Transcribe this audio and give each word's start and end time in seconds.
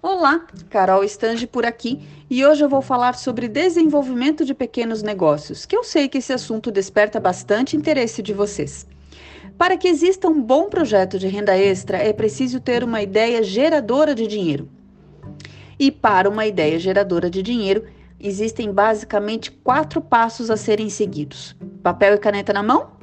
Olá, 0.00 0.46
Carol 0.70 1.02
Stange 1.02 1.44
por 1.44 1.66
aqui 1.66 2.06
e 2.30 2.46
hoje 2.46 2.62
eu 2.62 2.68
vou 2.68 2.80
falar 2.80 3.16
sobre 3.16 3.48
desenvolvimento 3.48 4.44
de 4.44 4.54
pequenos 4.54 5.02
negócios, 5.02 5.66
que 5.66 5.76
eu 5.76 5.82
sei 5.82 6.06
que 6.06 6.18
esse 6.18 6.32
assunto 6.32 6.70
desperta 6.70 7.18
bastante 7.18 7.76
interesse 7.76 8.22
de 8.22 8.32
vocês. 8.32 8.86
Para 9.58 9.76
que 9.76 9.88
exista 9.88 10.28
um 10.28 10.40
bom 10.40 10.68
projeto 10.68 11.18
de 11.18 11.26
renda 11.26 11.58
extra, 11.58 11.98
é 11.98 12.12
preciso 12.12 12.60
ter 12.60 12.84
uma 12.84 13.02
ideia 13.02 13.42
geradora 13.42 14.14
de 14.14 14.28
dinheiro. 14.28 14.68
E 15.76 15.90
para 15.90 16.30
uma 16.30 16.46
ideia 16.46 16.78
geradora 16.78 17.28
de 17.28 17.42
dinheiro, 17.42 17.84
existem 18.20 18.72
basicamente 18.72 19.50
quatro 19.50 20.00
passos 20.00 20.48
a 20.48 20.56
serem 20.56 20.88
seguidos: 20.88 21.56
papel 21.82 22.14
e 22.14 22.18
caneta 22.18 22.52
na 22.52 22.62
mão. 22.62 22.97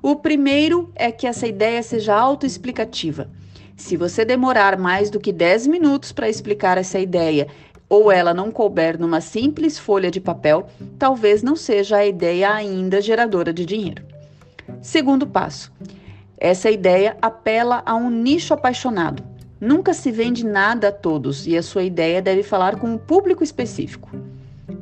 O 0.00 0.14
primeiro 0.14 0.90
é 0.94 1.10
que 1.10 1.26
essa 1.26 1.46
ideia 1.46 1.82
seja 1.82 2.14
autoexplicativa. 2.14 3.28
Se 3.76 3.96
você 3.96 4.24
demorar 4.24 4.78
mais 4.78 5.10
do 5.10 5.18
que 5.18 5.32
10 5.32 5.66
minutos 5.66 6.12
para 6.12 6.28
explicar 6.28 6.78
essa 6.78 7.00
ideia 7.00 7.48
ou 7.88 8.12
ela 8.12 8.32
não 8.32 8.50
couber 8.52 8.98
numa 8.98 9.20
simples 9.20 9.76
folha 9.76 10.10
de 10.10 10.20
papel, 10.20 10.68
talvez 10.98 11.42
não 11.42 11.56
seja 11.56 11.96
a 11.96 12.06
ideia 12.06 12.52
ainda 12.52 13.00
geradora 13.00 13.52
de 13.52 13.66
dinheiro. 13.66 14.04
Segundo 14.80 15.26
passo: 15.26 15.72
essa 16.36 16.70
ideia 16.70 17.16
apela 17.20 17.82
a 17.84 17.96
um 17.96 18.08
nicho 18.08 18.54
apaixonado. 18.54 19.24
Nunca 19.60 19.92
se 19.92 20.12
vende 20.12 20.46
nada 20.46 20.88
a 20.88 20.92
todos 20.92 21.44
e 21.44 21.56
a 21.56 21.62
sua 21.62 21.82
ideia 21.82 22.22
deve 22.22 22.44
falar 22.44 22.76
com 22.76 22.86
um 22.86 22.98
público 22.98 23.42
específico. 23.42 24.08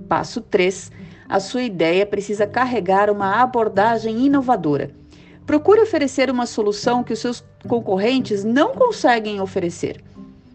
Passo 0.06 0.42
3: 0.42 0.92
a 1.26 1.40
sua 1.40 1.62
ideia 1.62 2.04
precisa 2.04 2.46
carregar 2.46 3.10
uma 3.10 3.40
abordagem 3.40 4.26
inovadora. 4.26 4.90
Procure 5.46 5.80
oferecer 5.80 6.28
uma 6.28 6.44
solução 6.44 7.04
que 7.04 7.12
os 7.12 7.20
seus 7.20 7.44
concorrentes 7.68 8.42
não 8.42 8.74
conseguem 8.74 9.40
oferecer. 9.40 10.02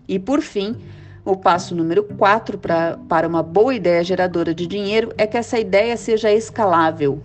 E, 0.05 0.19
por 0.19 0.41
fim, 0.41 0.75
o 1.23 1.37
passo 1.37 1.73
número 1.73 2.03
4 2.03 2.57
para 2.57 3.27
uma 3.27 3.41
boa 3.41 3.73
ideia 3.73 4.03
geradora 4.03 4.53
de 4.53 4.67
dinheiro 4.67 5.13
é 5.17 5.25
que 5.25 5.37
essa 5.37 5.57
ideia 5.57 5.95
seja 5.95 6.33
escalável. 6.33 7.23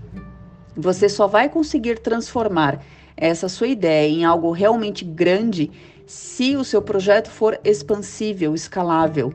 Você 0.76 1.08
só 1.08 1.26
vai 1.26 1.48
conseguir 1.48 1.98
transformar 1.98 2.80
essa 3.16 3.48
sua 3.48 3.66
ideia 3.66 4.08
em 4.08 4.24
algo 4.24 4.52
realmente 4.52 5.04
grande 5.04 5.70
se 6.06 6.54
o 6.54 6.62
seu 6.62 6.80
projeto 6.80 7.30
for 7.30 7.58
expansível, 7.64 8.54
escalável. 8.54 9.34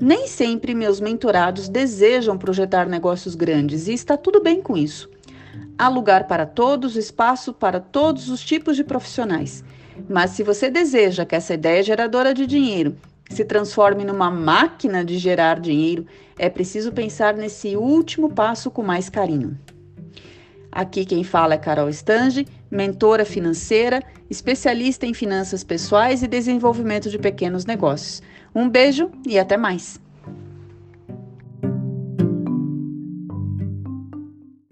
Nem 0.00 0.26
sempre 0.26 0.74
meus 0.74 1.00
mentorados 1.00 1.68
desejam 1.68 2.36
projetar 2.36 2.86
negócios 2.88 3.36
grandes 3.36 3.86
e 3.86 3.92
está 3.92 4.16
tudo 4.16 4.42
bem 4.42 4.60
com 4.60 4.76
isso. 4.76 5.08
Há 5.78 5.88
lugar 5.88 6.26
para 6.26 6.44
todos, 6.44 6.96
espaço 6.96 7.52
para 7.52 7.78
todos 7.78 8.28
os 8.28 8.40
tipos 8.40 8.74
de 8.74 8.82
profissionais. 8.82 9.62
Mas 10.08 10.32
se 10.32 10.42
você 10.42 10.68
deseja 10.68 11.24
que 11.24 11.36
essa 11.36 11.54
ideia 11.54 11.84
geradora 11.84 12.34
de 12.34 12.46
dinheiro 12.46 12.96
se 13.30 13.44
transforme 13.44 14.04
numa 14.04 14.30
máquina 14.30 15.04
de 15.04 15.18
gerar 15.18 15.60
dinheiro, 15.60 16.04
é 16.36 16.48
preciso 16.48 16.90
pensar 16.90 17.34
nesse 17.34 17.76
último 17.76 18.30
passo 18.30 18.70
com 18.70 18.82
mais 18.82 19.08
carinho. 19.08 19.56
Aqui 20.72 21.04
quem 21.04 21.22
fala 21.22 21.54
é 21.54 21.58
Carol 21.58 21.88
Stange, 21.90 22.46
mentora 22.70 23.24
financeira, 23.24 24.02
especialista 24.28 25.06
em 25.06 25.14
finanças 25.14 25.62
pessoais 25.62 26.22
e 26.22 26.26
desenvolvimento 26.26 27.08
de 27.08 27.18
pequenos 27.18 27.64
negócios. 27.64 28.20
Um 28.54 28.68
beijo 28.68 29.10
e 29.26 29.38
até 29.38 29.56
mais! 29.56 30.00